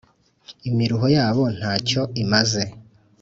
[0.69, 2.61] imiruho yabo nta cyo imaze,